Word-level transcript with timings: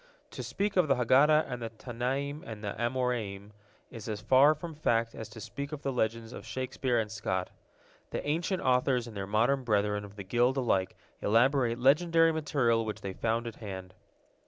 To 0.31 0.41
speak 0.41 0.77
of 0.77 0.87
the 0.87 0.95
Haggadah 0.95 1.47
of 1.53 1.59
the 1.59 1.69
Tannaim 1.69 2.41
and 2.43 2.63
Amoraim 2.65 3.51
is 3.91 4.09
as 4.09 4.19
far 4.19 4.55
from 4.55 4.73
fact 4.73 5.13
as 5.13 5.29
to 5.29 5.39
speak 5.39 5.71
of 5.71 5.83
the 5.83 5.91
legends 5.93 6.33
of 6.33 6.43
Shakespeare 6.43 6.97
and 6.99 7.11
Scott. 7.11 7.51
The 8.09 8.25
ancient 8.27 8.63
authors 8.63 9.05
and 9.05 9.15
their 9.15 9.27
modern 9.27 9.63
brethren 9.63 10.03
of 10.03 10.15
the 10.15 10.23
guild 10.23 10.57
alike 10.57 10.95
elaborate 11.21 11.77
legendary 11.77 12.31
material 12.31 12.83
which 12.83 13.01
they 13.01 13.13
found 13.13 13.45
at 13.45 13.57
hand. 13.57 13.93